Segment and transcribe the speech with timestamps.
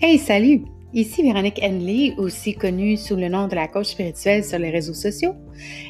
[0.00, 0.62] Hey, salut!
[0.94, 4.94] Ici Véronique Henley, aussi connue sous le nom de la coach spirituelle sur les réseaux
[4.94, 5.34] sociaux,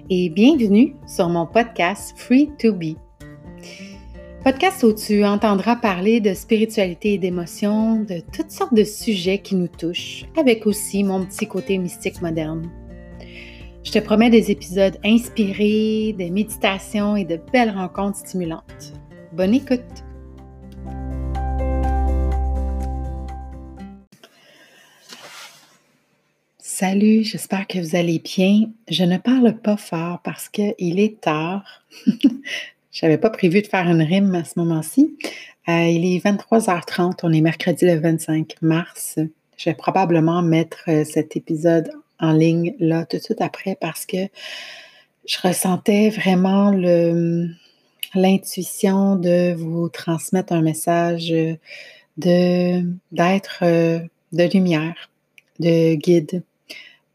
[0.08, 2.96] et bienvenue sur mon podcast Free to Be.
[4.42, 9.56] Podcast où tu entendras parler de spiritualité et d'émotions, de toutes sortes de sujets qui
[9.56, 12.66] nous touchent, avec aussi mon petit côté mystique moderne.
[13.84, 18.94] Je te promets des épisodes inspirés, des méditations et de belles rencontres stimulantes.
[19.34, 20.07] Bonne écoute!
[26.80, 28.70] Salut, j'espère que vous allez bien.
[28.88, 31.64] Je ne parle pas fort parce qu'il est tard.
[32.92, 35.18] Je n'avais pas prévu de faire une rime à ce moment-ci.
[35.68, 39.18] Euh, il est 23h30, on est mercredi le 25 mars.
[39.56, 44.06] Je vais probablement mettre euh, cet épisode en ligne là tout de suite après parce
[44.06, 44.28] que
[45.26, 46.70] je ressentais vraiment
[48.14, 51.34] l'intuition de vous transmettre un message
[52.18, 53.98] de d'être euh,
[54.30, 55.10] de lumière,
[55.58, 56.44] de guide,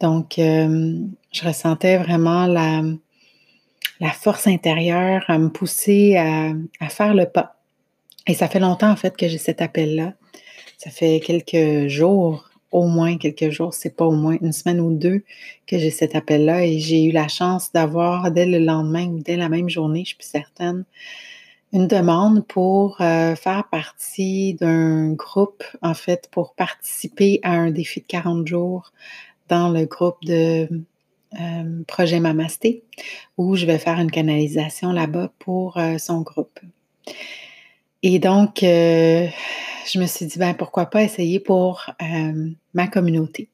[0.04, 0.98] donc, euh,
[1.32, 2.84] je ressentais vraiment la,
[4.12, 7.56] force intérieure à me pousser à, faire le pas.
[8.28, 10.14] Et ça fait longtemps, en fait, que j'ai cet appel-là.
[10.78, 14.94] Ça fait quelques jours, au moins quelques jours, c'est pas au moins une semaine ou
[14.94, 15.24] deux
[15.68, 16.66] que j'ai cet appel-là.
[16.66, 20.16] Et j'ai eu la chance d'avoir, dès le lendemain ou dès la même journée, je
[20.16, 20.84] suis certaine,
[21.72, 28.02] une demande pour euh, faire partie d'un groupe, en fait, pour participer à un défi
[28.02, 28.92] de 40 jours
[29.50, 30.68] dans le groupe de
[31.40, 32.84] euh, Projet Mamasté,
[33.38, 36.60] où je vais faire une canalisation là-bas pour euh, son groupe.
[38.04, 39.28] Et donc, euh,
[39.92, 41.90] je me suis dit, ben, pourquoi pas essayer pour
[42.74, 43.50] ma communauté.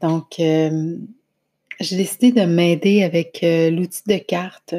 [0.00, 4.74] Donc, j'ai décidé de m'aider avec l'outil de carte.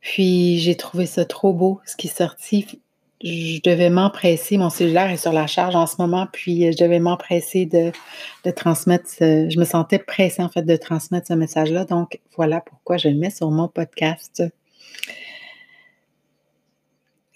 [0.00, 2.82] Puis, j'ai trouvé ça trop beau, ce qui est sorti
[3.24, 6.84] je devais m'empresser, mon cellulaire est sur la charge en ce moment, puis euh, je
[6.84, 7.90] devais m'empresser de,
[8.50, 11.86] transmettre, je me sentais pressée en fait de transmettre ce message-là.
[11.86, 14.44] Donc voilà pourquoi je le mets sur mon podcast.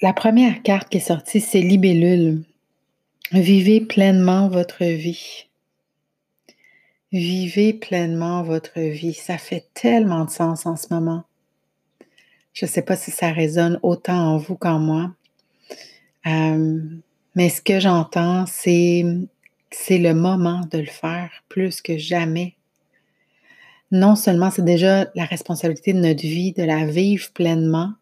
[0.02, 2.44] La première carte qui est sortie, c'est Libellule.
[3.32, 5.46] Vivez pleinement votre vie.
[7.12, 9.14] Vivez pleinement votre vie.
[9.14, 11.24] Ça fait tellement de sens en ce moment.
[12.52, 15.12] Je ne sais pas si ça résonne autant en vous qu'en moi.
[16.26, 16.80] Euh,
[17.34, 19.04] mais ce que j'entends, c'est
[19.70, 22.54] c'est le moment de le faire plus que jamais.
[23.90, 27.92] Non seulement c'est déjà la responsabilité de notre vie de la vivre pleinement,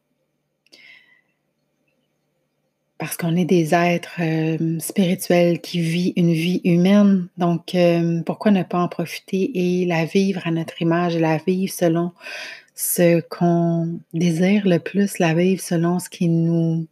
[2.99, 7.29] parce qu'on est des êtres euh, spirituels qui vivent une vie humaine.
[7.37, 11.73] Donc, euh, pourquoi ne pas en profiter et la vivre à notre image la vivre
[11.73, 12.13] selon
[12.75, 16.87] ce qu'on désire le plus, la vivre selon ce qui nous,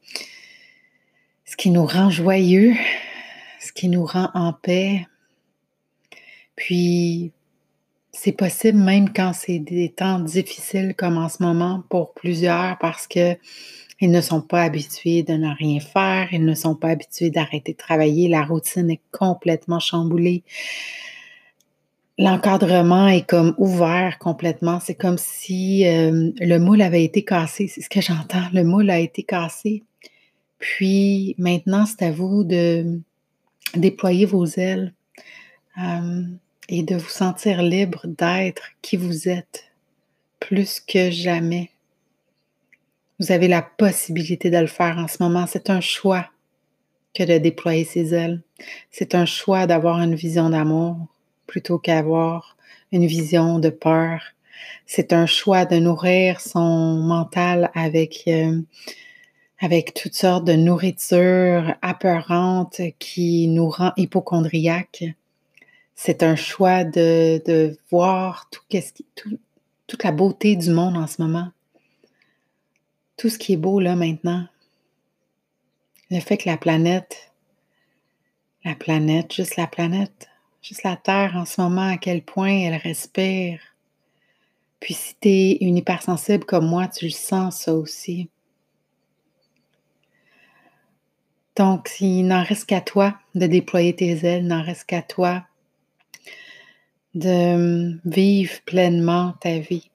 [1.55, 2.75] ce qui nous rend joyeux,
[3.61, 5.07] ce qui nous rend en paix.
[6.57, 7.31] Puis,
[8.11, 13.07] c'est possible même quand c'est des temps difficiles comme en ce moment pour plusieurs parce
[13.07, 13.37] que
[14.01, 17.75] ils ne sont pas habitués de ne rien faire, ils ne sont pas habitués d'arrêter
[17.75, 20.43] de travailler, la routine est complètement chamboulée.
[22.19, 24.81] L'encadrement est comme ouvert complètement.
[24.81, 27.69] C'est comme si euh, le moule avait été cassé.
[27.69, 28.49] C'est ce que j'entends.
[28.53, 29.85] Le moule a été cassé.
[30.65, 32.99] Puis maintenant, c'est à vous de
[33.75, 34.95] déployer vos ailes
[35.77, 36.23] euh,
[36.71, 39.67] et de vous sentir libre d'être qui vous êtes
[40.41, 41.69] plus que jamais.
[43.21, 45.47] Vous avez la possibilité de le faire en ce moment.
[45.47, 46.31] C'est un choix
[47.13, 48.41] que de déployer ses ailes.
[48.91, 50.97] C'est un choix d'avoir une vision d'amour
[51.47, 52.57] plutôt qu'avoir
[52.91, 54.23] une vision de peur.
[54.87, 58.63] C'est un choix de nourrir son mental avec euh,
[59.65, 65.07] avec toutes sortes de nourriture apeurante qui nous rend hypochondriaques.
[65.95, 68.61] C'est un choix de, voir tout,
[69.15, 69.39] tout,
[69.87, 71.49] toute la beauté du monde en ce moment.
[73.17, 74.47] Tout ce qui est beau là maintenant.
[76.11, 77.33] Le fait que la planète,
[78.67, 80.29] la planète, juste la planète,
[80.61, 83.61] juste la Terre en ce moment, à quel point elle respire.
[84.79, 88.29] Puis si tu es une hypersensible comme moi, tu le sens ça aussi.
[91.57, 95.45] Donc, il n'en reste qu'à toi de déployer tes ailes, il n'en reste qu'à toi
[97.15, 99.91] de hum, vivre pleinement ta vie.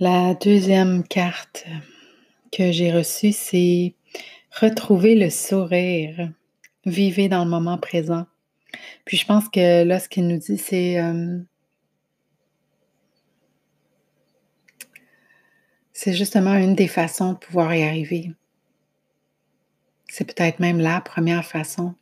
[0.00, 1.66] La deuxième carte
[2.50, 3.94] que j'ai reçue, c'est
[4.52, 6.30] retrouver le sourire,
[6.86, 8.26] vivez dans le moment présent.
[9.04, 11.44] Puis je pense que là, ce qu'il nous dit, c'est hum,
[16.00, 18.30] C'est justement une des façons de pouvoir y arriver.
[20.08, 21.92] c'est peut-être même la première façon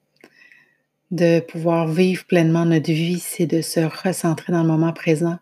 [1.11, 5.39] de pouvoir vivre pleinement notre vie, c'est de se recentrer dans le moment présent.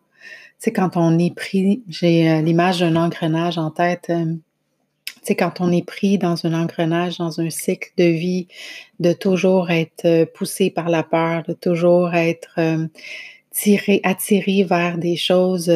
[0.61, 4.12] C'est quand on est pris, j'ai euh, l'image d'un engrenage en tête.
[5.25, 8.47] c'est euh, quand on est pris dans un engrenage, dans un cycle de vie,
[9.01, 12.61] de toujours être euh, poussé par la peur, de toujours être
[13.51, 15.69] tiré, attiré vers des choses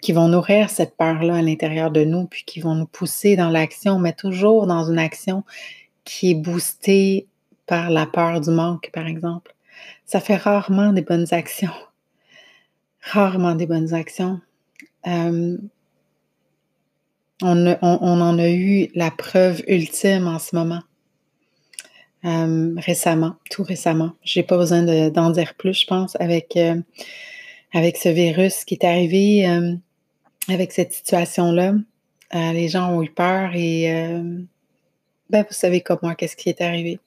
[0.00, 3.50] qui vont nourrir cette peur-là à l'intérieur de nous, puis qui vont nous pousser dans
[3.50, 5.44] l'action, mais toujours dans une action
[6.04, 7.26] qui est boostée
[7.66, 9.54] par la peur du manque, par exemple.
[10.04, 11.70] Ça fait rarement des bonnes actions.
[13.02, 14.40] Rarement des bonnes actions.
[15.06, 15.56] Euh,
[17.42, 20.82] on, en a eu la preuve ultime en ce moment.
[22.26, 24.12] Euh, récemment, tout récemment.
[24.22, 26.76] J'ai pas besoin d'en dire plus, je pense, avec, euh,
[27.72, 29.46] avec ce virus qui est arrivé
[30.48, 31.74] avec cette situation-là,
[32.34, 34.40] euh, les gens ont eu peur et euh,
[35.30, 36.98] ben, vous savez comme moi qu'est-ce qui est arrivé.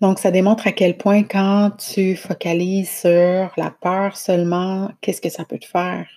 [0.00, 5.28] Donc, ça démontre à quel point quand tu focalises sur la peur seulement, qu'est-ce que
[5.28, 6.08] ça peut te faire?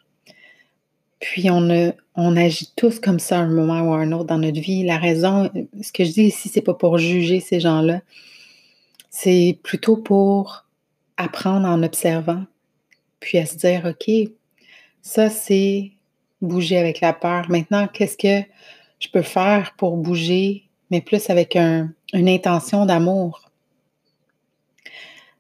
[1.19, 4.37] Puis on, on agit tous comme ça à un moment ou à un autre dans
[4.37, 4.83] notre vie.
[4.83, 5.49] La raison,
[5.81, 8.01] ce que je dis ici, c'est pas pour juger ces gens-là.
[9.09, 10.65] C'est plutôt pour
[11.17, 12.43] apprendre en observant,
[13.23, 14.11] puis à se dire, OK,
[15.01, 15.93] ça, c'est
[16.41, 17.49] bouger avec la peur.
[17.49, 18.45] Maintenant, qu'est-ce que
[18.99, 23.49] je peux faire pour bouger, mais plus avec une intention d'amour,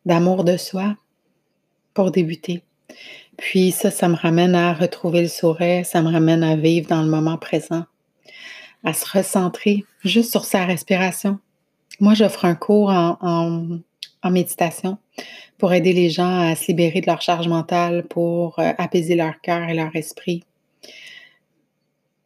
[0.05, 0.95] d'amour de soi
[1.93, 2.63] pour débuter.
[3.37, 7.01] Puis ça, ça me ramène à retrouver le sourire, ça me ramène à vivre dans
[7.01, 7.83] le moment présent,
[8.85, 11.37] à se recentrer juste sur sa respiration.
[11.99, 13.81] Moi, j'offre un cours en
[14.31, 14.97] méditation
[15.57, 19.39] pour aider les gens à se libérer de leur charge mentale, pour euh, apaiser leur
[19.41, 20.43] cœur et leur esprit.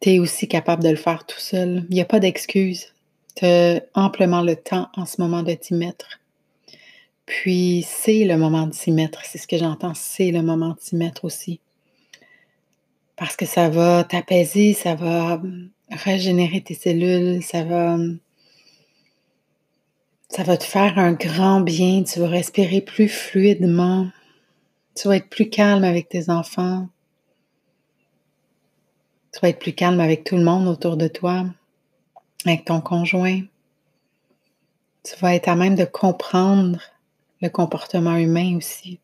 [0.00, 1.84] Tu es aussi capable de le faire tout seul.
[1.90, 2.94] Il n'y a pas d'excuse.
[3.36, 6.20] Tu as amplement le temps en ce moment de t'y mettre.
[7.26, 9.24] Puis c'est le moment de s'y mettre.
[9.24, 9.92] C'est ce que j'entends.
[9.94, 11.60] C'est le moment de s'y mettre aussi.
[13.16, 15.42] Parce que ça va t'apaiser, ça va
[15.90, 17.98] régénérer tes cellules, ça va
[20.28, 22.02] ça va te faire un grand bien.
[22.04, 24.08] Tu vas respirer plus fluidement.
[24.94, 26.88] Tu vas être plus calme avec tes enfants.
[29.32, 31.44] Tu vas être plus calme avec tout le monde autour de toi,
[32.44, 33.40] avec ton conjoint.
[35.04, 36.80] Tu vas être à même de comprendre
[37.40, 38.98] le comportement humain aussi.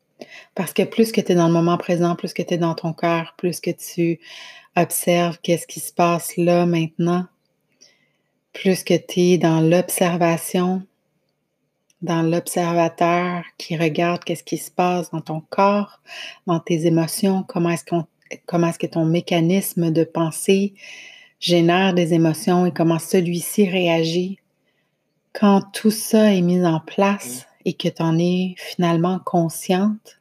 [0.55, 2.75] Parce que plus que tu es dans le moment présent, plus que tu es dans
[2.75, 4.19] ton cœur, plus que tu
[4.77, 7.27] observes qu'est-ce qui se passe là maintenant,
[8.53, 10.83] plus que tu es dans l'observation,
[12.05, 16.01] dans l'observateur qui regarde qu'est-ce qui se passe dans ton corps,
[16.47, 17.85] dans tes émotions, comment est-ce,
[18.47, 20.75] comment est-ce que ton mécanisme de pensée
[21.41, 24.39] génère des émotions et comment celui-ci réagit.
[25.33, 30.21] Quand tout ça est mis en place et que tu en es finalement consciente,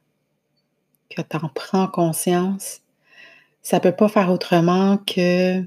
[1.09, 2.81] que tu en prends conscience,
[3.61, 5.61] ça ne peut pas faire autrement que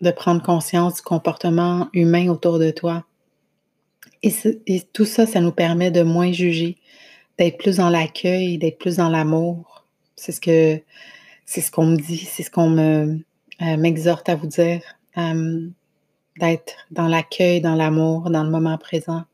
[0.00, 3.04] de prendre conscience du comportement humain autour de toi.
[4.22, 6.76] Et, tout ça, ça nous permet de moins juger,
[7.38, 9.86] d'être plus dans l'accueil, d'être plus dans l'amour.
[10.16, 10.80] C'est ce que
[11.44, 13.16] c'est ce qu'on me dit, c'est ce qu'on euh,
[13.60, 14.82] m'exhorte à vous dire,
[15.16, 15.68] euh,
[16.38, 19.24] d'être dans l'accueil, dans l'amour, dans le moment présent.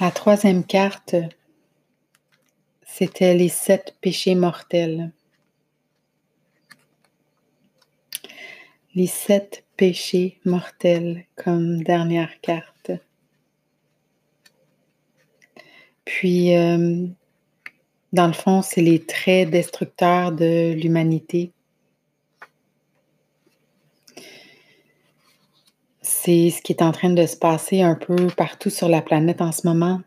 [0.00, 1.16] La troisième carte,
[2.98, 5.12] c'était les sept péchés mortels.
[8.94, 12.92] Les sept péchés mortels comme dernière carte.
[16.06, 17.06] Puis, euh,
[18.14, 21.52] dans le fond, c'est les traits destructeurs de l'humanité.
[26.00, 29.42] C'est ce qui est en train de se passer un peu partout sur la planète
[29.42, 30.00] en ce moment.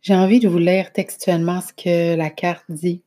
[0.00, 3.02] J'ai envie de vous lire textuellement ce que la carte dit.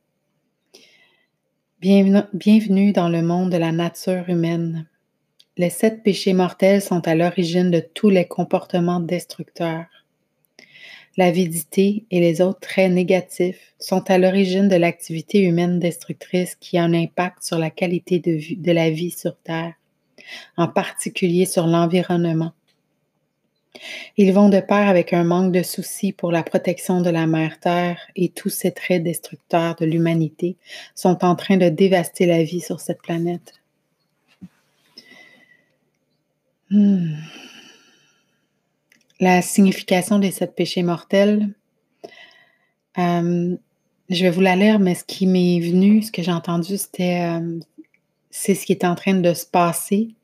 [1.80, 4.86] Bienvenue dans le monde de la nature humaine.
[5.56, 9.86] Les sept péchés mortels sont à l'origine de tous les comportements destructeurs.
[11.16, 16.84] L'avidité et les autres traits négatifs sont à l'origine de l'activité humaine destructrice qui a
[16.84, 19.74] un impact sur la qualité de, la vie sur Terre,
[20.58, 22.52] en particulier sur l'environnement.
[24.16, 27.58] Ils vont de pair avec un manque de soucis pour la protection de la mère
[27.58, 30.56] Terre et tous ces traits destructeurs de l'humanité
[30.94, 33.54] sont en train de dévaster la vie sur cette planète.
[36.70, 37.14] Hmm.
[39.20, 41.48] La signification des sept péchés mortels,
[42.96, 43.56] je
[44.10, 47.26] vais vous la lire, mais ce qui m'est venu, ce que j'ai entendu, c'était
[48.30, 50.14] c'est ce qui est en train de se passer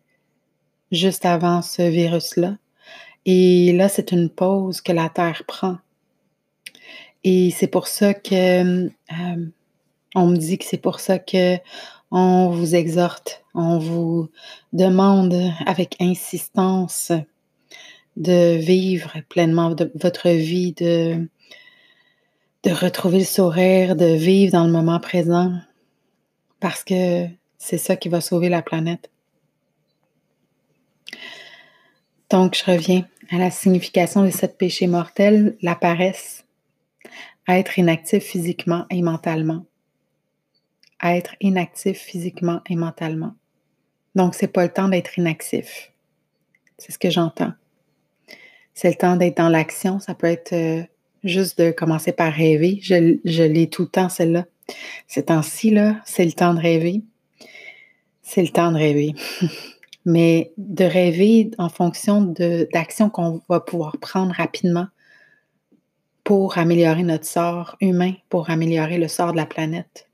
[0.90, 2.56] juste avant ce virus-là.
[3.30, 5.76] Et là, c'est une pause que la Terre prend.
[7.24, 9.46] Et c'est pour ça que euh,
[10.14, 11.58] on me dit que c'est pour ça que
[12.10, 14.30] on vous exhorte, on vous
[14.72, 17.12] demande avec insistance
[18.16, 21.28] de vivre pleinement votre vie, de,
[22.62, 25.52] de retrouver le sourire, de vivre dans le moment présent,
[26.60, 27.26] parce que
[27.58, 29.10] c'est ça qui va sauver la planète.
[32.30, 36.44] Donc, je reviens à la signification des sept péchés mortels, la paresse,
[37.46, 39.64] être inactif physiquement et mentalement.
[41.02, 43.34] Être inactif physiquement et mentalement.
[44.14, 45.92] Donc, c'est pas le temps d'être inactif.
[46.78, 47.52] C'est ce que j'entends.
[48.74, 50.00] C'est le temps d'être dans l'action.
[50.00, 50.82] Ça peut être euh,
[51.24, 52.80] juste de commencer par rêver.
[52.82, 54.46] Je, je l'ai tout le temps, celle-là.
[55.06, 57.02] Ces temps-ci, là, c'est le temps de rêver.
[58.22, 59.14] C'est le temps de rêver.
[60.10, 62.34] Mais de rêver en fonction
[62.72, 64.86] d'actions qu'on va pouvoir prendre rapidement
[66.24, 70.08] pour améliorer notre sort humain, pour améliorer le sort de la planète.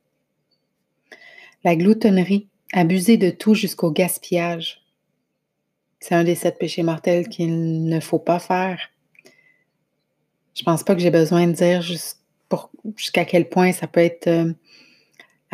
[1.63, 4.83] La gloutonnerie, abuser de tout jusqu'au gaspillage.
[6.01, 8.91] C'est un des sept péchés mortels qu'il ne faut pas faire.
[10.55, 14.55] Je pense pas que j'ai besoin de dire jusqu'à quel point ça peut être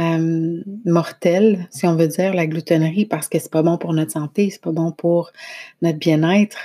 [0.00, 3.92] euh, euh, mortel, si on veut dire, la gloutonnerie, parce que c'est pas bon pour
[3.92, 5.32] notre santé, c'est pas bon pour
[5.82, 6.58] notre bien-être.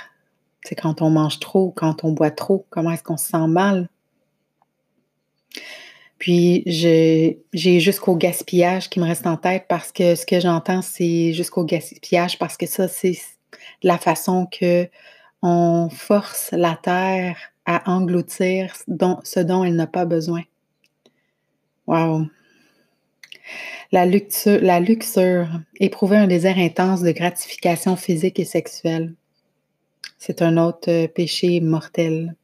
[0.62, 3.88] C'est quand on mange trop, quand on boit trop, comment est-ce qu'on se sent mal?
[6.18, 11.34] Puis j'ai jusqu'au gaspillage qui me reste en tête parce que ce que j'entends, c'est
[11.34, 13.18] jusqu'au gaspillage parce que ça, c'est
[13.82, 14.88] la façon que
[15.42, 20.42] on force la terre à engloutir ce dont elle n'a pas besoin.
[21.86, 22.26] Wow!
[23.92, 25.48] La luxure,
[25.78, 29.14] éprouver un désir intense de gratification physique et sexuelle.
[30.18, 32.34] C'est un autre euh, péché mortel.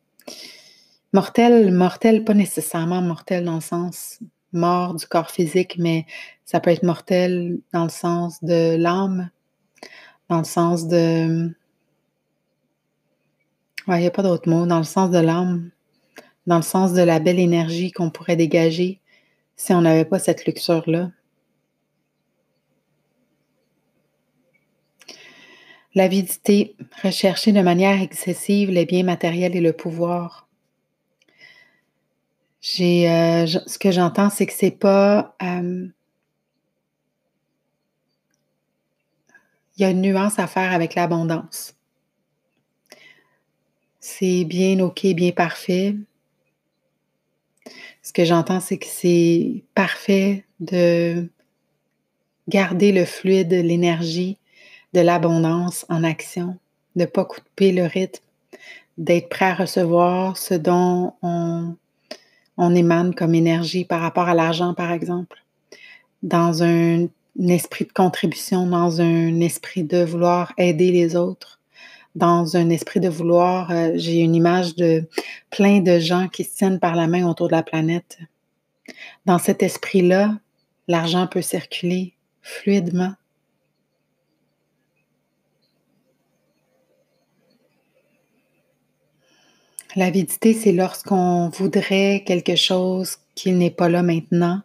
[1.12, 4.21] Mortel, mortel, pas nécessairement mortel dans le sens
[4.52, 6.06] mort du corps physique, mais
[6.44, 9.30] ça peut être mortel dans le sens de l'âme,
[10.28, 11.50] dans le sens de...
[13.88, 15.71] Il n'y a pas d'autre mot, dans le sens de l'âme,
[16.47, 19.01] dans le sens de la belle énergie qu'on pourrait dégager
[19.56, 21.11] si on n'avait pas cette luxure-là.
[25.94, 30.49] L'avidité, rechercher de manière excessive les biens matériels et le pouvoir.
[32.80, 35.37] Euh, ce que j'entends, c'est que c'est pas.
[35.42, 35.88] Euh,
[39.76, 41.75] il y a une nuance à faire avec l'abondance.
[44.00, 45.97] C'est bien OK, bien parfait.
[48.02, 51.28] Ce que j'entends, c'est que c'est parfait de
[52.49, 54.38] garder le fluide, l'énergie,
[54.92, 56.59] de l'abondance en action,
[56.97, 58.25] de ne pas couper le rythme,
[58.99, 61.76] d'être prêt à recevoir ce dont on,
[62.57, 65.42] on émane comme énergie par rapport à l'argent, par exemple,
[66.23, 67.07] dans un,
[67.49, 71.61] esprit de contribution, dans un esprit de vouloir aider les autres,
[72.14, 75.09] dans un esprit de vouloir, euh, j'ai une image de
[75.50, 78.19] plein de gens qui se tiennent par la main autour de la planète.
[79.25, 80.38] Dans cet esprit-là,
[80.88, 83.14] l'argent peut circuler fluidement
[89.95, 94.62] L'avidité, c'est lorsqu'on voudrait quelque chose qui n'est pas là maintenant,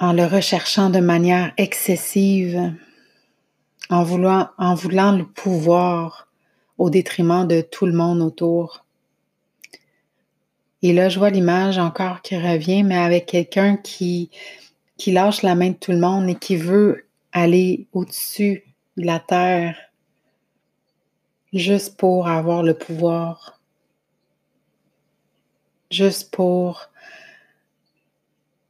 [0.00, 2.72] en le recherchant de manière excessive,
[3.90, 6.28] en voulant, le pouvoir
[6.78, 8.84] au détriment de tout le monde autour.
[10.82, 14.30] Et là, je vois l'image encore qui revient, mais avec quelqu'un qui
[15.06, 18.64] lâche la main de tout le monde et qui veut aller au-dessus
[18.96, 19.76] de la terre
[21.52, 23.60] juste pour avoir le pouvoir,
[25.90, 26.90] juste pour,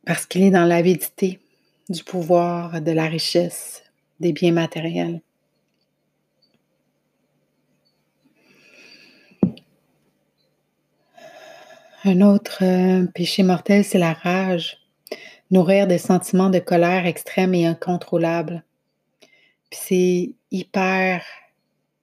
[0.04, 1.40] parce qu'il est dans l'avidité
[1.88, 3.83] du pouvoir, de la richesse,
[4.21, 5.21] des biens matériels.
[12.06, 14.76] Un autre euh, péché mortel, c'est la rage,
[15.50, 18.62] nourrir des sentiments de colère extrême et incontrôlables.
[19.71, 21.25] Puis c'est hyper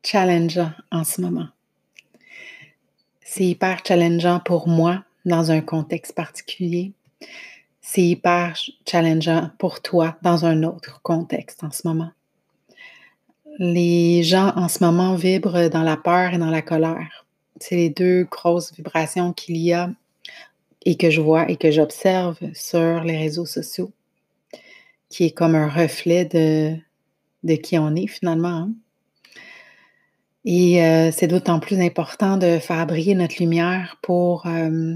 [0.04, 1.50] challengeant en ce moment.
[3.22, 6.94] C'est hyper challengeant pour moi dans un contexte particulier.
[7.82, 8.56] C'est hyper
[8.88, 12.12] challengeant pour toi dans un autre contexte en ce moment.
[13.58, 17.26] Les gens en ce moment vibrent dans la peur et dans la colère.
[17.60, 19.90] c'est les deux grosses vibrations qu'il y a
[20.86, 23.92] et que je vois et que j'observe sur les réseaux sociaux,
[25.10, 26.76] qui est comme un reflet de,
[27.44, 28.48] de qui on est finalement.
[28.48, 28.72] Hein.
[30.46, 34.96] Et euh, c'est d'autant plus important de faire briller notre lumière pour, euh,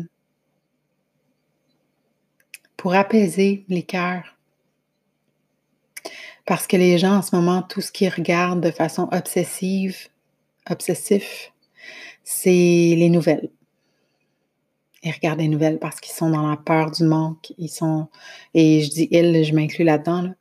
[2.85, 4.37] pour apaiser les cœurs.
[6.45, 9.97] Parce que les gens en ce moment, tout ce qu'ils regardent de façon obsessive,
[10.69, 11.51] obsessif,
[12.23, 13.49] c'est les nouvelles.
[15.01, 17.53] Ils regardent les nouvelles parce qu'ils sont dans la peur du manque.
[17.57, 18.07] Ils sont,
[18.53, 20.35] et je dis ils, je m'inclus là-dedans.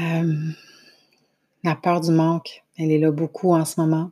[0.00, 0.34] Euh,
[1.64, 4.10] la peur du manque, elle est là beaucoup en ce moment.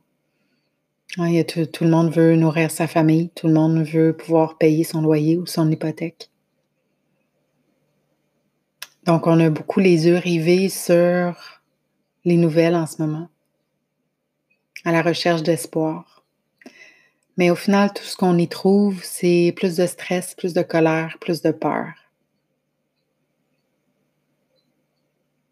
[1.16, 5.38] Tout, le monde veut nourrir sa famille, tout le monde veut pouvoir payer son loyer
[5.38, 6.30] ou son hypothèque.
[9.08, 11.62] Donc, on a beaucoup les yeux rivés sur
[12.26, 13.30] les nouvelles en ce moment,
[14.84, 16.26] à la recherche d'espoir.
[17.38, 21.16] Mais au final, tout ce qu'on y trouve, c'est plus de stress, plus de colère,
[21.22, 21.88] plus de peur.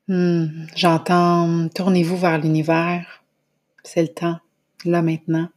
[0.08, 3.25] Hmm, j'entends, tournez-vous vers l'univers.
[3.84, 4.38] C'est le temps,
[4.84, 5.48] là maintenant.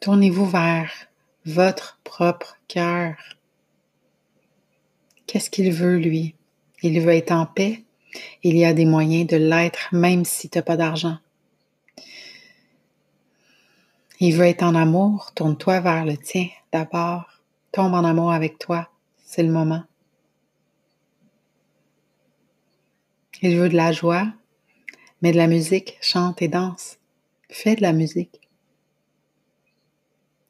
[0.00, 0.92] Tournez-vous vers
[1.46, 3.16] votre propre cœur.
[5.30, 6.34] Qu'est-ce qu'il veut, lui?
[6.82, 7.84] Il veut être en paix.
[8.42, 11.18] Il y a des moyens de l'être, même si tu n'as pas d'argent.
[14.18, 17.26] Il veut être en amour, tourne-toi vers le tien d'abord.
[17.70, 18.90] Tombe en amour avec toi,
[19.24, 19.84] c'est le moment.
[23.40, 24.32] Il veut de la joie,
[25.22, 26.98] mais de la musique, chante et danse.
[27.48, 28.48] Fais de la musique.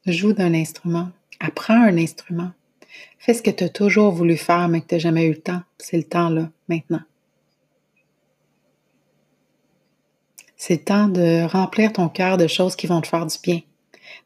[0.07, 1.11] Joue d'un instrument.
[1.39, 2.51] Apprends un instrument.
[3.19, 5.41] Fais ce que tu as toujours voulu faire, mais que tu n'as jamais eu le
[5.41, 5.61] temps.
[5.77, 7.01] C'est le temps là, maintenant.
[10.57, 13.61] C'est le temps de remplir ton cœur de choses qui vont te faire du bien,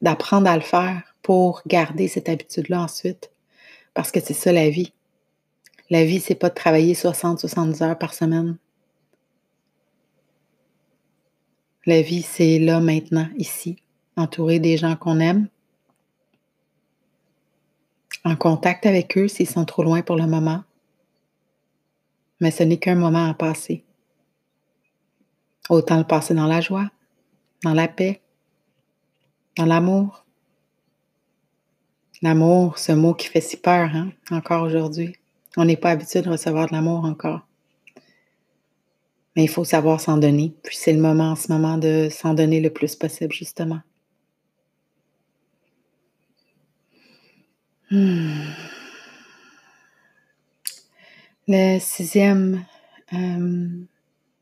[0.01, 3.31] d'apprendre à le faire pour garder cette habitude-là ensuite,
[3.93, 4.93] parce que c'est ça la vie.
[5.89, 8.57] La vie, c'est pas de travailler 60-70 heures par semaine.
[11.85, 13.77] La vie, c'est là, maintenant, ici,
[14.17, 15.47] entouré des gens qu'on aime,
[18.25, 20.63] en contact avec eux s'ils sont trop loin pour le moment.
[22.41, 23.85] Mais ce n'est qu'un moment à passer.
[25.69, 26.89] Autant le passer dans la joie,
[27.63, 28.21] dans la paix,
[29.55, 30.25] dans l'amour.
[32.21, 35.15] L'amour, ce mot qui fait si peur, hein, encore aujourd'hui.
[35.55, 37.47] On n'est pas habitué de recevoir de l'amour encore.
[39.35, 40.55] Mais il faut savoir s'en donner.
[40.63, 43.81] Puis c'est le moment en ce moment de s'en donner le plus possible, justement.
[47.91, 48.31] Hmm.
[51.47, 52.65] Le sixième
[53.13, 53.69] euh,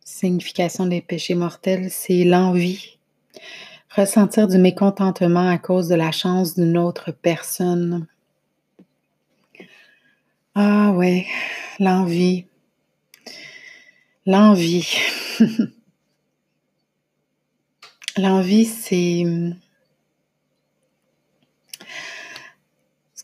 [0.05, 2.97] signification des péchés mortels, c'est l'envie.
[3.93, 8.07] Ressentir du mécontentement à cause de la chance d'une autre personne.
[10.55, 11.25] Ah ouais,
[11.79, 12.45] l'envie.
[14.25, 14.87] L'envie.
[18.17, 19.25] l'envie, c'est...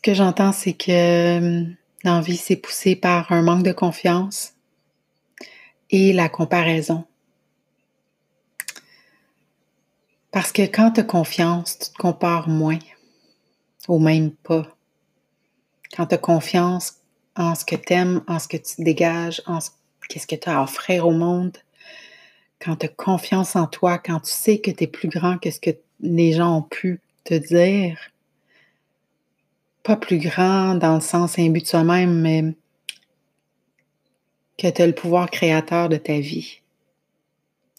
[0.00, 1.66] Ce que j'entends, c'est que
[2.04, 4.54] l'envie, c'est poussé par un manque de confiance,
[5.90, 7.04] et la comparaison.
[10.30, 12.78] Parce que quand tu as confiance, tu te compares moins,
[13.88, 14.74] ou même pas.
[15.94, 16.94] Quand tu as confiance
[17.36, 19.68] en ce que tu aimes, en ce que tu dégages, en ce
[20.08, 21.58] qu'est-ce que tu as à offrir au monde,
[22.58, 25.50] quand tu as confiance en toi, quand tu sais que tu es plus grand que
[25.50, 27.98] ce que les gens ont pu te dire,
[29.82, 32.54] pas plus grand dans le sens imbu de soi-même, mais
[34.58, 36.60] que tu as le pouvoir créateur de ta vie.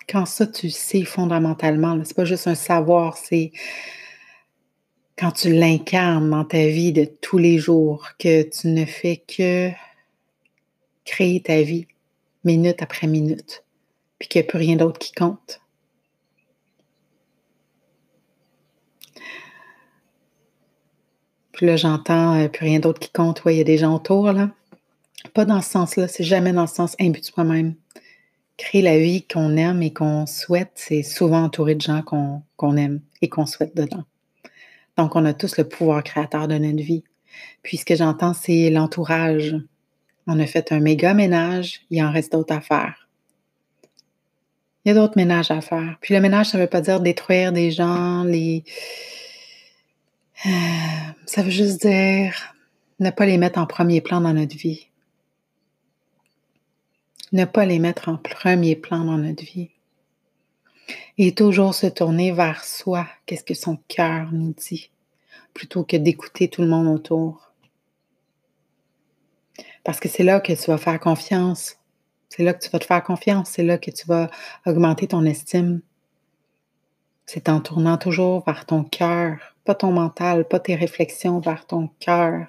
[0.09, 3.51] Quand ça, tu sais fondamentalement, c'est pas juste un savoir, c'est
[5.17, 9.69] quand tu l'incarnes dans ta vie de tous les jours, que tu ne fais que
[11.05, 11.87] créer ta vie
[12.43, 13.63] minute après minute,
[14.17, 15.60] puis qu'il n'y a plus rien d'autre qui compte.
[21.61, 23.43] Puis là, j'entends euh, plus rien d'autre qui compte.
[23.45, 24.49] Il y a des gens autour, là.
[25.35, 27.75] Pas dans ce sens-là, c'est jamais dans le sens imbu de soi-même.
[28.57, 33.01] Créer la vie qu'on aime et qu'on souhaite, c'est souvent entouré de gens qu'on aime
[33.21, 34.05] et qu'on souhaite dedans.
[34.97, 37.03] Donc, on a tous le pouvoir créateur de notre vie.
[37.61, 39.55] Puis, ce que j'entends, c'est l'entourage.
[40.25, 43.07] On a fait un méga ménage, il en reste d'autres à faire.
[44.83, 45.97] Il y a d'autres ménages à faire.
[46.01, 48.63] Puis, le ménage, ça ne veut pas dire détruire des gens, les.
[51.25, 52.55] Ça veut juste dire
[52.99, 54.91] ne pas les mettre en premier plan dans notre vie
[57.31, 59.71] ne pas les mettre en premier plan dans notre vie.
[61.17, 64.91] Et toujours se tourner vers soi, qu'est-ce que son cœur nous dit,
[65.53, 67.51] plutôt que d'écouter tout le monde autour.
[69.83, 71.77] Parce que c'est là que tu vas faire confiance.
[72.29, 73.49] C'est là que tu vas te faire confiance.
[73.51, 74.29] C'est là que tu vas
[74.65, 75.81] augmenter ton estime.
[77.25, 81.89] C'est en tournant toujours vers ton cœur, pas ton mental, pas tes réflexions, vers ton
[81.99, 82.47] cœur.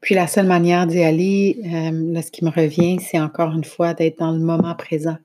[0.00, 3.64] Puis la seule manière d'y aller, euh, là, ce qui me revient, c'est encore une
[3.64, 5.16] fois d'être dans le moment présent.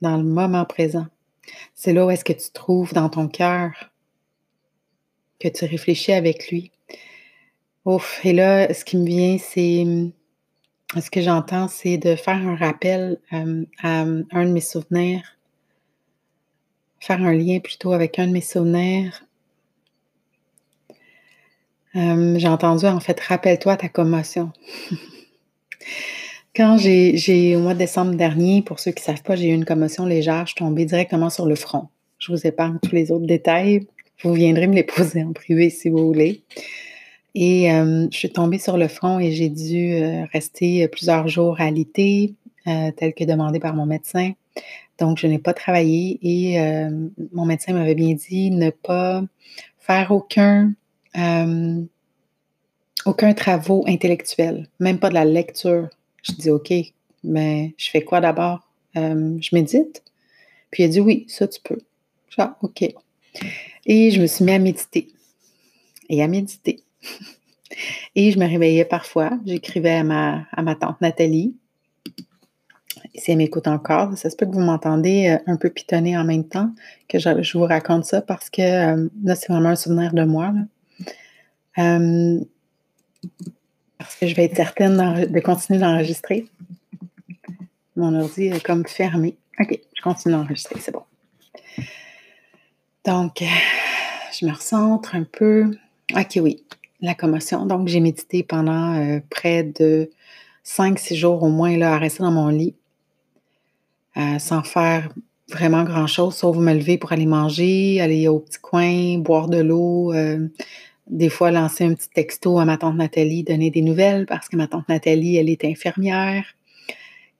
[0.00, 1.06] Dans le moment présent.
[1.74, 3.90] C'est là où est-ce que tu trouves dans ton cœur
[5.40, 6.70] que tu réfléchis avec lui.
[7.84, 9.84] Ouf, et là, ce qui me vient, c'est
[11.00, 15.35] ce que j'entends, c'est de faire un rappel euh, à un de mes souvenirs,
[17.06, 19.24] faire un lien plutôt avec un de mes souvenirs.
[21.94, 24.50] Euh, j'ai entendu en fait, rappelle-toi ta commotion.
[26.56, 29.54] Quand j'ai, au mois de décembre dernier, pour ceux qui ne savent pas, j'ai eu
[29.54, 31.88] une commotion légère, je suis tombée directement sur le front.
[32.18, 33.86] Je vous épargne tous les autres détails.
[34.22, 36.42] Vous viendrez me les poser en privé si vous voulez.
[37.34, 41.60] Et euh, je suis tombée sur le front et j'ai dû euh, rester plusieurs jours
[41.60, 42.34] à l'IT,
[42.66, 44.32] euh, tel que demandé par mon médecin.
[44.98, 46.58] Donc, je n'ai pas travaillé et
[47.32, 49.22] mon médecin m'avait bien dit ne pas
[49.78, 50.72] faire aucun,
[53.04, 55.88] aucun travaux intellectuel, même pas de la lecture.
[56.22, 56.72] Je dis OK,
[57.22, 58.60] mais je fais quoi d'abord?
[58.94, 60.02] je médite?
[60.70, 61.78] Puis il a dit oui, ça tu peux.
[62.30, 62.82] Genre, OK.
[63.84, 65.08] Et je me suis mis à méditer.
[66.08, 66.82] Et à méditer.
[68.14, 69.30] Et je me réveillais parfois.
[69.44, 71.54] J'écrivais à ma tante Nathalie.
[73.18, 76.24] Si elle m'écoute encore, ça se peut que vous m'entendez euh, un peu pitonner en
[76.24, 76.70] même temps
[77.08, 80.52] que je, vous raconte ça parce que euh, là, c'est vraiment un souvenir de moi.
[81.78, 82.40] Euh,
[83.98, 86.46] parce que je vais être certaine de continuer d'enregistrer.
[87.96, 89.36] Mon ordi est comme fermé.
[89.58, 91.02] OK, je continue d'enregistrer, c'est bon.
[93.04, 93.42] Donc,
[94.38, 95.70] je me recentre un peu.
[96.14, 96.62] OK, oui
[97.02, 97.66] la commotion.
[97.66, 100.10] Donc, j'ai médité pendant près de
[100.64, 102.74] 5-6 jours au moins, là, à rester dans mon lit,
[104.16, 105.08] euh, sans faire
[105.48, 110.12] vraiment grand-chose, sauf me lever pour aller manger, aller au petit coin, boire de l'eau,
[110.12, 110.48] euh,
[111.06, 114.56] des fois lancer un petit texto à ma tante Nathalie, donner des nouvelles, parce que
[114.56, 116.44] ma tante Nathalie, elle est infirmière,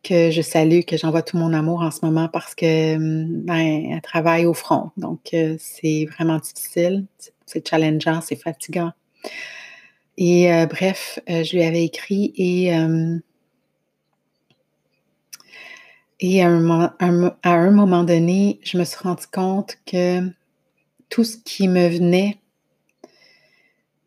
[0.05, 4.01] que je salue, que j'envoie tout mon amour en ce moment parce que ben, elle
[4.03, 4.93] travaille au front.
[4.97, 7.07] Donc, c'est vraiment difficile,
[7.45, 8.93] c'est challengeant, c'est fatigant.
[10.19, 13.19] Et euh, bref, euh, je lui avais écrit et, euh,
[16.19, 20.21] et à un, moment, donné, je me suis rendu compte que
[21.11, 22.39] tout ce qui me venait,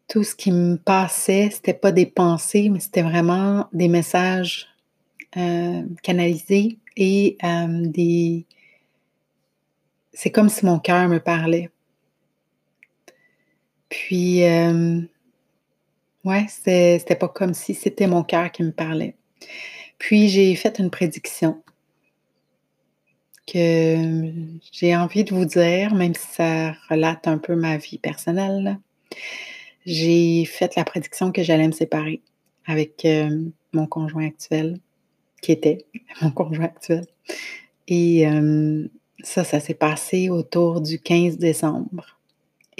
[0.08, 4.68] tout ce qui me passait, c'était pas des pensées, mais c'était vraiment des messages
[6.02, 8.46] canalisés et des.
[10.12, 11.70] C'est comme si mon cœur me parlait.
[13.90, 15.02] Puis, euh,
[16.26, 19.16] ouais, c'était pas comme si c'était mon cœur qui me parlait.
[19.98, 21.62] Puis, j'ai fait une prédiction
[23.52, 24.32] que
[24.72, 28.78] j'ai envie de vous dire, même si ça relate un peu ma vie personnelle.
[29.86, 32.22] J'ai fait la prédiction que j'allais me séparer
[32.66, 33.08] avec
[33.74, 34.80] mon conjoint actuel,
[35.42, 35.86] qui était
[36.22, 37.06] mon conjoint actuel.
[37.88, 38.26] Et
[39.24, 42.20] ça, ça s'est passé autour du 15 décembre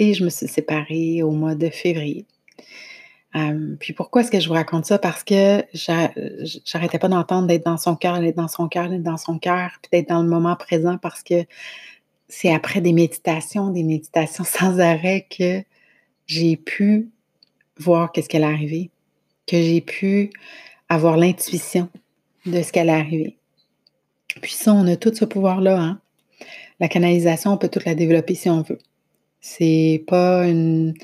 [0.00, 2.24] et je me suis séparée au mois de février.
[3.78, 4.98] Puis pourquoi est-ce que je vous raconte ça?
[4.98, 9.16] Parce que j'arrêtais pas d'entendre d'être dans son cœur, d'être dans son cœur, d'être dans
[9.16, 11.44] son cœur, puis d'être dans le moment présent parce que
[12.28, 15.62] c'est après des méditations, des méditations sans arrêt que
[16.26, 17.10] j'ai pu
[17.78, 18.90] voir qu'est-ce qu'elle est arrivé,
[19.46, 20.30] que j'ai pu
[20.88, 21.88] avoir l'intuition
[22.46, 23.36] de ce qu'elle est arrivé.
[24.40, 25.80] Puis ça, on a tout ce pouvoir-là.
[25.80, 26.00] Hein?
[26.78, 28.78] La canalisation, on peut tout la développer si on veut.
[29.40, 30.94] C'est pas une,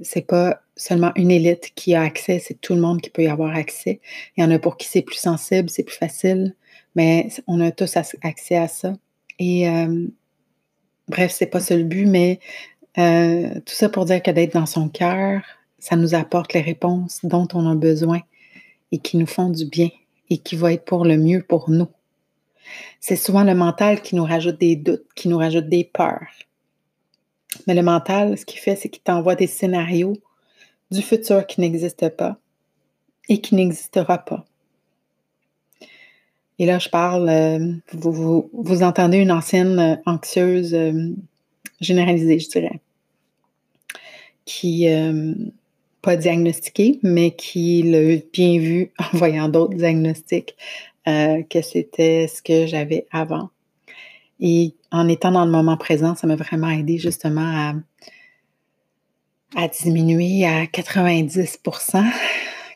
[0.00, 3.28] c'est pas seulement une élite qui a accès, c'est tout le monde qui peut y
[3.28, 4.00] avoir accès.
[4.36, 6.54] Il y en a pour qui c'est plus sensible, c'est plus facile,
[6.94, 8.94] mais on a tous accès à ça.
[9.38, 10.06] Et euh,
[11.08, 12.38] bref, c'est pas ça le but, mais
[12.96, 15.42] euh, tout ça pour dire que d'être dans son cœur,
[15.78, 18.20] ça nous apporte les réponses dont on a besoin
[18.92, 19.90] et qui nous font du bien
[20.30, 21.88] et qui vont être pour le mieux pour nous.
[23.00, 26.26] C'est souvent le mental qui nous rajoute des doutes, qui nous rajoute des peurs.
[27.66, 30.14] Mais le mental, ce qu'il fait, c'est qu'il t'envoie des scénarios
[30.90, 32.38] du futur qui n'existent pas
[33.28, 34.44] et qui n'existera pas.
[36.58, 41.14] Et là, je parle, euh, vous, entendez une ancienne euh, anxieuse euh,
[41.80, 42.80] généralisée, je dirais,
[44.44, 44.88] qui,
[46.00, 50.56] pas diagnostiquée, mais qui l'a bien vu en voyant d'autres diagnostics,
[51.04, 53.50] que c'était ce que j'avais avant.
[54.40, 57.74] Et en étant dans le moment présent, ça m'a vraiment aidé justement à,
[59.56, 62.04] à diminuer à 90%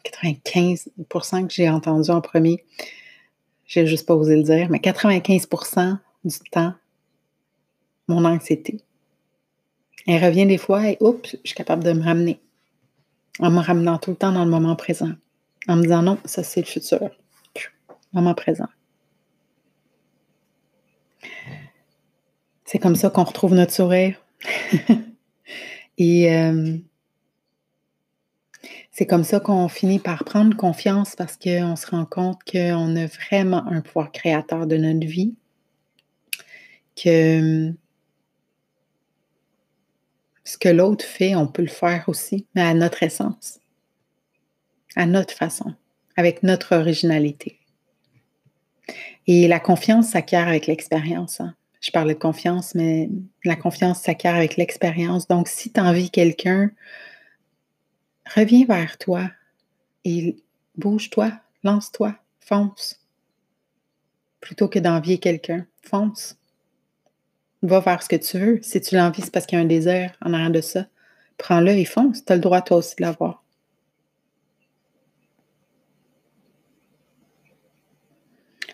[0.05, 2.65] 95% que j'ai entendu en premier.
[3.67, 6.75] J'ai juste pas osé le dire, mais 95% du temps,
[8.09, 8.81] mon anxiété.
[10.07, 12.41] Elle revient des fois et oups, je suis capable de me ramener.
[13.39, 15.13] En me ramenant tout le temps dans le moment présent.
[15.69, 17.11] En me disant non, ça c'est le futur.
[18.13, 18.69] Moment présent.
[22.67, 24.17] C'est comme ça qu'on retrouve notre sourire.
[25.99, 26.79] et euh,
[28.91, 33.07] c'est comme ça qu'on finit par prendre confiance parce qu'on se rend compte qu'on a
[33.07, 35.35] vraiment un pouvoir créateur de notre vie.
[36.95, 37.73] Que
[40.45, 43.61] ce que l'autre fait, on peut le faire aussi, mais à notre essence,
[44.97, 45.75] à notre façon,
[46.17, 47.59] avec notre originalité.
[49.27, 51.41] Et la confiance s'acquiert avec l'expérience.
[51.41, 53.11] Hein je parlais de confiance, mais
[53.45, 55.27] la confiance s'acquiert avec l'expérience.
[55.27, 56.71] Donc, si tu envies quelqu'un,
[58.35, 59.29] reviens vers toi
[60.05, 60.37] et
[60.77, 61.33] bouge-toi,
[61.65, 63.01] lance-toi, fonce.
[64.41, 66.39] Plutôt que d'envier quelqu'un, fonce.
[67.63, 68.61] Va vers ce que tu veux.
[68.63, 70.87] Si tu l'envies, c'est parce qu'il y a un désir en arrière de ça.
[71.37, 72.25] Prends-le et fonce.
[72.25, 73.42] Tu as le droit, toi aussi, de l'avoir.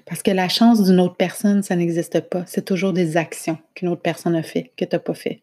[0.08, 2.42] Parce que la chance d'une autre personne, ça n'existe pas.
[2.46, 5.42] C'est toujours des actions qu'une autre personne a fait, que tu n'as pas fait.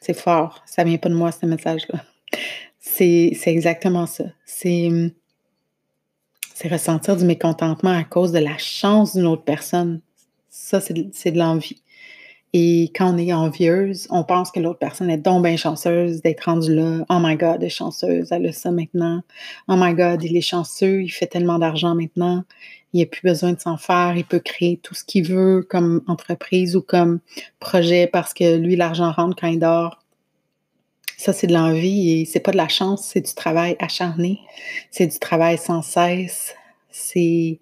[0.00, 0.62] C'est fort.
[0.64, 2.02] Ça ne vient pas de moi, ce message-là.
[2.78, 4.24] C'est, exactement ça.
[4.46, 4.88] C'est,
[6.64, 10.00] ressentir du mécontentement à cause de la chance d'une autre personne.
[10.48, 10.94] Ça, c'est
[11.32, 11.82] de l'envie.
[12.52, 16.44] Et quand on est envieuse, on pense que l'autre personne est donc bien chanceuse d'être
[16.44, 17.04] rendue là.
[17.10, 19.22] Oh my God, elle est chanceuse, elle a ça maintenant.
[19.68, 22.44] Oh my God, il est chanceux, il fait tellement d'argent maintenant.
[22.92, 24.16] Il n'a plus besoin de s'en faire.
[24.16, 27.20] Il peut créer tout ce qu'il veut comme entreprise ou comme
[27.60, 29.98] projet parce que lui, l'argent rentre quand il dort.
[31.18, 34.38] Ça, c'est de l'envie et c'est pas de la chance, c'est du travail acharné.
[34.90, 36.54] C'est du travail sans cesse.
[36.90, 37.58] C'est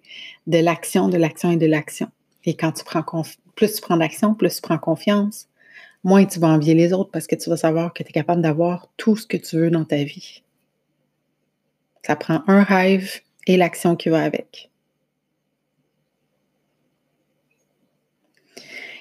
[0.46, 2.08] de l'action, de l'action et de l'action.
[2.44, 5.48] Et quand tu prends confiance, plus tu prends d'action, plus tu prends confiance,
[6.02, 8.42] moins tu vas envier les autres parce que tu vas savoir que tu es capable
[8.42, 10.42] d'avoir tout ce que tu veux dans ta vie.
[12.02, 14.70] Ça prend un rêve et l'action qui va avec.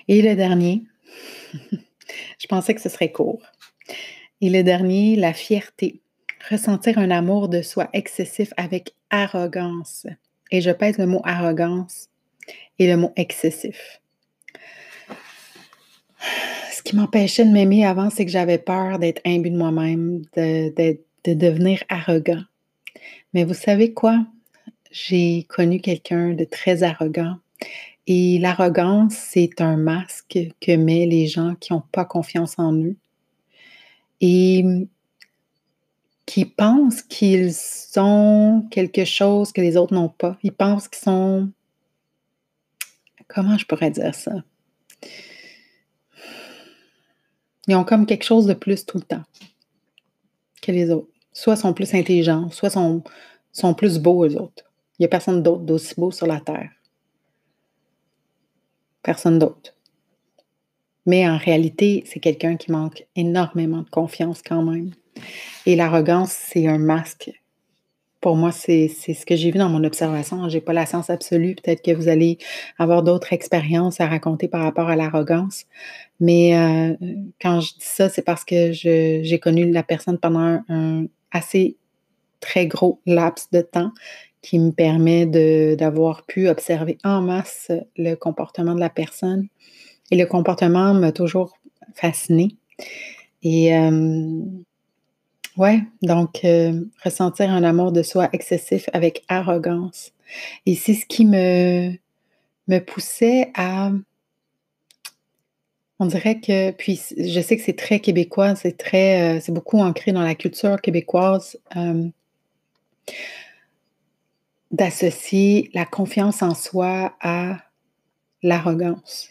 [0.07, 0.83] Et le dernier,
[2.39, 3.41] je pensais que ce serait court.
[4.41, 6.01] Et le dernier, la fierté.
[6.49, 10.05] Ressentir un amour de soi excessif avec arrogance.
[10.51, 12.09] Et je pèse le mot arrogance
[12.79, 14.01] et le mot excessif.
[16.71, 20.97] Ce qui m'empêchait de m'aimer avant, c'est que j'avais peur d'être imbu de moi-même, de,
[21.25, 22.43] devenir arrogant.
[23.33, 24.25] Mais vous savez quoi?
[24.91, 27.37] J'ai connu quelqu'un de très arrogant.
[28.05, 32.97] Et l'arrogance, c'est un masque que mettent les gens qui n'ont pas confiance en eux
[34.19, 34.63] et
[36.25, 40.37] qui pensent qu'ils sont quelque chose que les autres n'ont pas.
[40.43, 41.51] Ils pensent qu'ils sont...
[43.27, 44.31] Comment je pourrais dire ça?
[47.67, 49.23] Ils ont comme quelque chose de plus tout le temps
[50.61, 51.09] que les autres.
[51.31, 53.03] Soit sont plus intelligents, soit sont,
[53.51, 54.63] sont plus beaux eux autres.
[54.97, 56.69] Il n'y a personne d'autre d'aussi beau sur la Terre.
[59.01, 59.75] Personne d'autre.
[61.05, 64.91] Mais en réalité, c'est quelqu'un qui manque énormément de confiance quand même.
[65.65, 67.31] Et l'arrogance, c'est un masque
[68.23, 70.47] pour moi, c'est ce que j'ai vu dans mon observation.
[70.47, 71.55] Je n'ai pas la science absolue.
[71.55, 72.37] Peut-être que vous allez
[72.77, 75.65] avoir d'autres expériences à raconter par rapport à l'arrogance.
[76.21, 76.95] Mais euh,
[77.41, 81.75] quand je dis ça, c'est parce que j'ai connu la personne pendant un, assez
[82.39, 83.91] très gros laps de temps
[84.41, 85.25] qui me permet
[85.75, 89.49] d'avoir pu observer en masse le comportement de la personne.
[90.11, 91.57] Et le comportement m'a toujours
[91.93, 92.55] fasciné.
[93.41, 94.39] Et euh,
[95.57, 100.11] Ouais, donc euh, ressentir un amour de soi excessif avec arrogance.
[100.65, 101.91] Et c'est ce qui me,
[102.67, 103.91] me poussait à.
[105.99, 109.79] On dirait que, puis je sais que c'est très québécois, c'est très, euh, c'est beaucoup
[109.79, 112.09] ancré dans la culture québécoise euh,
[114.71, 117.57] d'associer la confiance en soi à
[118.41, 119.29] l'arrogance.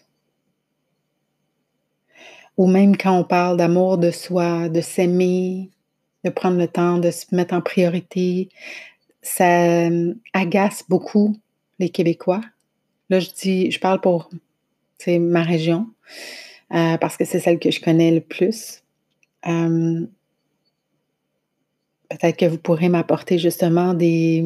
[2.56, 5.70] Ou même quand on parle d'amour de soi, de s'aimer,
[6.24, 8.48] de prendre le temps de se mettre en priorité.
[9.22, 11.36] Ça euh, agace beaucoup
[11.78, 12.40] les Québécois.
[13.10, 14.30] Là, je dis, je parle pour
[15.08, 15.88] ma région,
[16.72, 18.82] euh, parce que c'est celle que je connais le plus.
[19.48, 20.06] Euh,
[22.08, 24.44] peut-être que vous pourrez m'apporter justement des,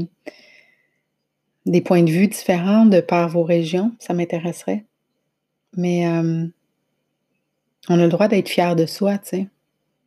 [1.66, 4.84] des points de vue différents de par vos régions, ça m'intéresserait.
[5.76, 6.06] Mais
[7.88, 9.48] on a le droit d'être fier de soi, tu sais,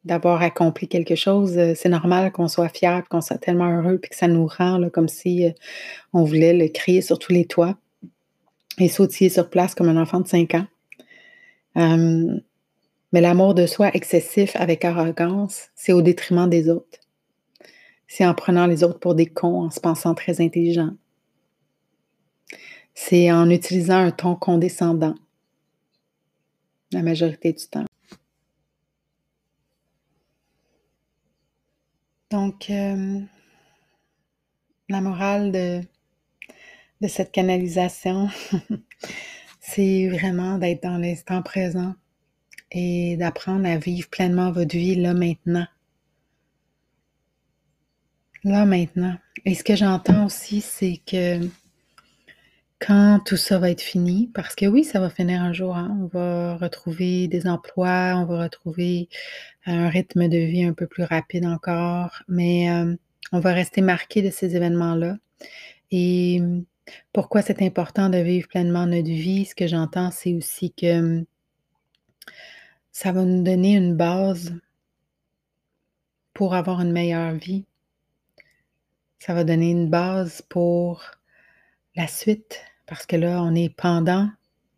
[0.06, 1.60] d'avoir accompli quelque chose.
[1.76, 5.08] C'est normal qu'on soit fier, qu'on soit tellement heureux, puis que ça nous rend comme
[5.08, 5.54] si
[6.14, 7.78] on voulait le crier sur tous les toits
[8.78, 10.68] et sautiller sur place comme un enfant de 5 ans.
[13.12, 17.00] mais l'amour de soi excessif avec arrogance, c'est au détriment des autres.
[18.08, 20.92] C'est en prenant les autres pour des cons, en se pensant très intelligent.
[22.96, 25.16] C'est en utilisant un ton condescendant
[26.92, 27.89] la majorité du temps.
[32.30, 33.20] Donc, euh,
[34.88, 35.82] la morale de,
[37.02, 38.30] de cette canalisation,
[39.60, 41.96] c'est vraiment d'être dans l'instant présent
[42.72, 45.68] et d'apprendre à vivre pleinement votre vie là maintenant.
[48.44, 49.18] Là maintenant.
[49.46, 51.40] Et ce que j'entends aussi, c'est que
[52.80, 55.98] quand tout ça va être fini, parce que oui, ça va finir un jour, hein,
[56.02, 59.10] on va retrouver des emplois, on va retrouver
[59.66, 62.96] un rythme de vie un peu plus rapide encore, mais euh,
[63.32, 65.18] on va rester marqué de ces événements-là.
[65.92, 66.42] Et
[67.14, 69.46] pourquoi c'est important de vivre pleinement notre vie?
[69.46, 71.26] Ce que j'entends, c'est aussi que
[72.92, 74.54] ça va nous donner une base
[76.34, 77.66] pour avoir une meilleure vie.
[79.20, 81.04] Ça va donner une base pour
[81.96, 84.28] la suite, parce que là, on est pendant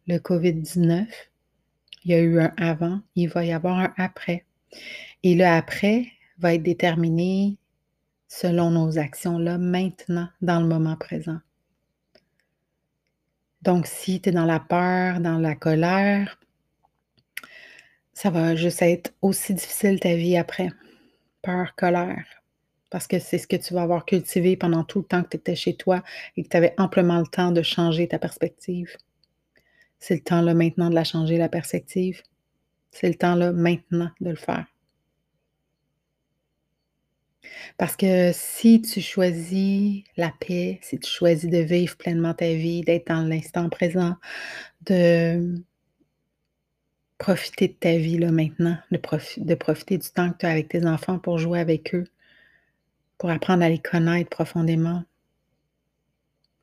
[0.06, 1.08] le COVID-19.
[2.04, 4.46] Il y a eu un avant, il va y avoir un après.
[5.24, 7.58] Et le après va être déterminé
[8.28, 11.40] selon nos actions là, maintenant, dans le moment présent.
[13.62, 16.38] Donc, si tu es dans la peur, dans la colère,
[18.14, 20.70] ça va juste être aussi difficile ta vie après.
[21.42, 22.41] Peur, colère.
[22.92, 25.38] Parce que c'est ce que tu vas avoir cultivé pendant tout le temps que tu
[25.38, 26.04] étais chez toi
[26.38, 28.96] et que tu avais amplement le temps de changer ta perspective.
[29.98, 32.22] C'est le temps là maintenant de la changer, la perspective.
[32.92, 34.66] C'est le temps là maintenant de le faire.
[37.78, 42.82] Parce que si tu choisis la paix, si tu choisis de vivre pleinement ta vie,
[42.82, 44.16] d'être dans l'instant présent,
[44.86, 45.56] de
[47.18, 49.00] profiter de ta vie là maintenant, de,
[49.38, 52.06] de profiter du temps que tu as avec tes enfants pour jouer avec eux,
[53.22, 55.04] pour apprendre à les connaître profondément,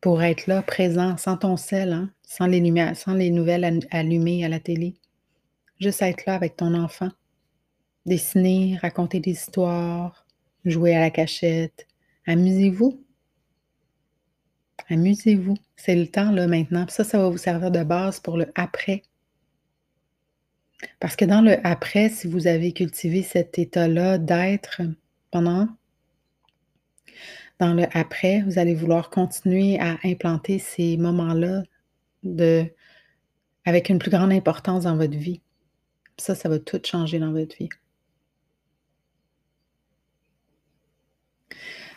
[0.01, 4.49] pour être là, présent, sans ton sel, hein, sans, les sans les nouvelles allumées à
[4.49, 4.95] la télé.
[5.79, 7.11] Juste être là avec ton enfant.
[8.07, 10.27] Dessiner, raconter des histoires,
[10.65, 11.87] jouer à la cachette.
[12.27, 13.05] Amusez-vous.
[14.89, 15.55] Amusez-vous.
[15.77, 16.87] C'est le temps là maintenant.
[16.89, 19.05] Ça, ça va vous servir de base pour le après.
[20.99, 24.83] Parce que dans le après, si vous avez cultivé cet état-là d'être
[25.31, 25.69] pendant,
[27.59, 31.63] dans le après, vous allez vouloir continuer à implanter ces moments-là
[33.65, 35.41] avec une plus grande importance dans votre vie.
[36.17, 37.69] Ça, ça va tout changer dans votre vie.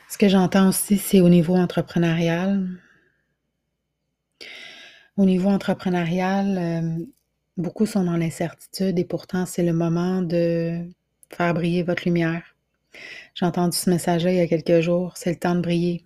[0.09, 2.67] Ce que j'entends aussi, c'est au niveau entrepreneurial.
[5.17, 7.05] Au niveau entrepreneurial, euh,
[7.57, 10.85] beaucoup sont dans l'incertitude et pourtant, c'est le moment de
[11.29, 12.50] faire briller votre lumière.
[13.33, 15.15] J'ai entendu ce message-là il y a quelques jours.
[15.15, 16.05] C'est le temps de briller.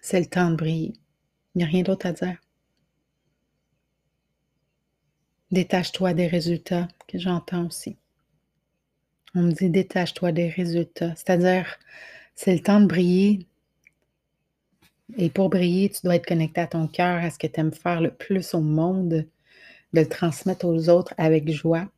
[0.00, 0.94] C'est le temps de briller.
[1.54, 2.38] Il n'y a rien d'autre à dire.
[5.50, 7.96] Détache-toi des résultats que j'entends aussi.
[9.34, 11.14] On me dit détache-toi des résultats.
[11.16, 11.78] C'est-à-dire,
[12.34, 13.46] c'est le temps de briller.
[15.16, 17.72] Et pour briller, tu dois être connecté à ton cœur, à ce que tu aimes
[17.72, 19.26] faire le plus au monde, de
[19.92, 21.88] le transmettre aux autres avec joie.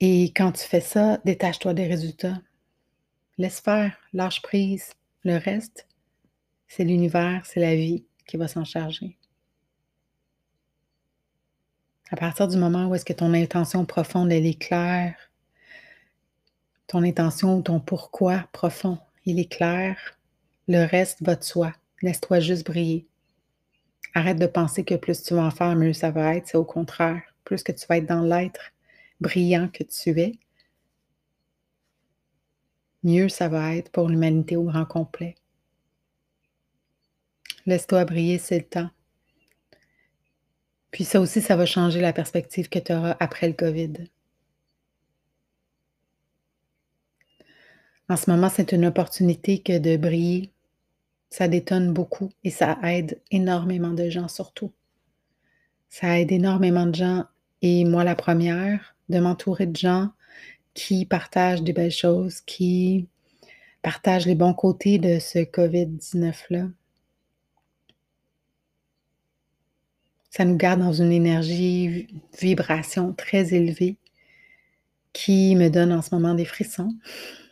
[0.00, 2.40] Et quand tu fais ça, détache-toi des résultats.
[3.36, 4.92] Laisse faire, lâche prise.
[5.24, 5.86] Le reste,
[6.68, 9.18] c'est l'univers, c'est la vie qui va s'en charger.
[12.10, 15.14] À partir du moment où est-ce que ton intention profonde, elle est claire,
[16.86, 20.18] ton intention, ton pourquoi profond, il est clair.
[20.66, 21.72] Le reste va de soi.
[22.00, 23.06] Laisse-toi juste briller.
[24.14, 26.48] Arrête de penser que plus tu vas en faire, mieux ça va être.
[26.48, 27.22] C'est au contraire.
[27.44, 28.72] Plus que tu vas être dans l'être
[29.20, 30.32] brillant que tu es,
[33.02, 35.34] mieux ça va être pour l'humanité au grand complet.
[37.66, 38.90] Laisse-toi briller, c'est le temps.
[40.90, 43.92] Puis ça aussi, ça va changer la perspective que tu auras après le COVID.
[48.08, 50.50] En ce moment, c'est une opportunité que de briller.
[51.28, 54.72] Ça détonne beaucoup et ça aide énormément de gens surtout.
[55.88, 57.24] Ça aide énormément de gens
[57.62, 60.10] et moi la première, de m'entourer de gens
[60.74, 63.08] qui partagent des belles choses, qui
[63.82, 66.68] partage les bons côtés de ce COVID-19-là.
[70.30, 72.06] Ça nous garde dans une énergie,
[72.40, 73.96] vibration très élevée
[75.12, 76.94] qui me donne en ce moment des frissons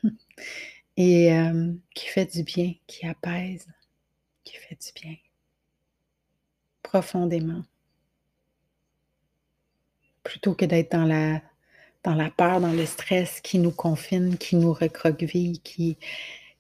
[0.97, 3.67] et euh, qui fait du bien, qui apaise,
[4.45, 5.17] qui fait du bien
[6.89, 7.65] profondément.
[10.23, 11.41] Plutôt que d'être dans la,
[12.05, 15.97] dans peur, dans le stress qui nous confine, qui nous recroqueville, qui,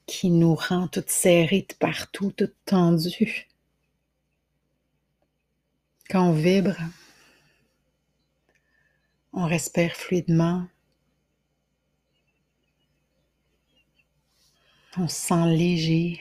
[0.06, 3.48] qui nous rend toutes serrées de partout, toutes tendues.
[6.10, 6.76] Quand on vibre,
[9.32, 10.66] on respire fluidement.
[14.96, 16.20] On se sent léger.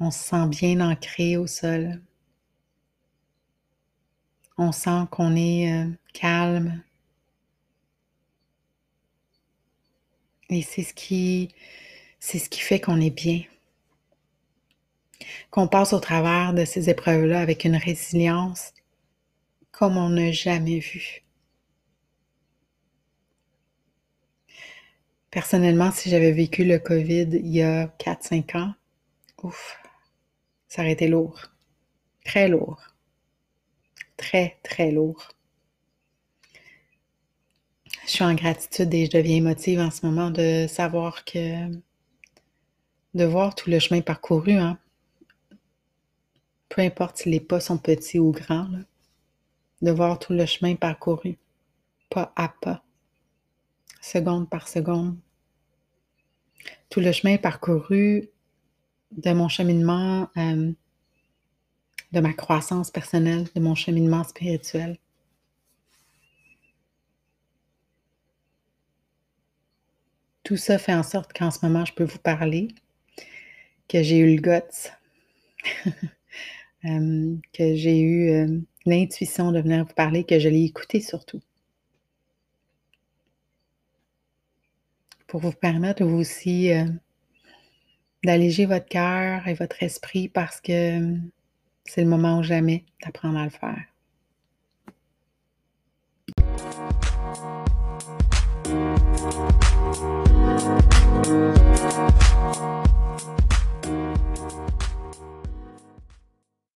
[0.00, 2.00] On se sent bien ancré au sol.
[4.58, 6.82] On sent qu'on est euh, calme.
[10.48, 11.50] Et c'est ce qui,
[12.20, 13.42] c'est ce qui fait qu'on est bien
[15.50, 18.72] qu'on passe au travers de ces épreuves-là avec une résilience
[19.70, 21.22] comme on n'a jamais vu.
[25.30, 28.74] Personnellement, si j'avais vécu le COVID il y a 4-5 ans,
[29.42, 29.78] ouf,
[30.68, 31.40] ça aurait été lourd.
[32.24, 32.95] Très lourd.
[34.16, 35.28] Très, très lourd.
[38.06, 41.68] Je suis en gratitude et je deviens émotive en ce moment de savoir que,
[43.14, 44.78] de voir tout le chemin parcouru, hein,
[46.68, 48.68] peu importe si les pas sont petits ou grands,
[49.82, 51.36] de voir tout le chemin parcouru,
[52.08, 52.84] pas à pas,
[54.00, 55.16] seconde par seconde.
[56.90, 58.28] Tout le chemin parcouru
[59.10, 60.72] de mon cheminement, euh,
[62.12, 64.98] de ma croissance personnelle, de mon cheminement spirituel.
[70.44, 72.68] Tout ça fait en sorte qu'en ce moment, je peux vous parler,
[73.88, 74.90] que j'ai eu le guts
[76.84, 81.40] Euh, que j'ai eu euh, l'intuition de venir vous parler, que je l'ai écouté surtout.
[85.26, 86.84] Pour vous permettre aussi euh,
[88.24, 91.16] d'alléger votre cœur et votre esprit parce que
[91.90, 93.84] c'est le moment ou jamais d'apprendre à le faire.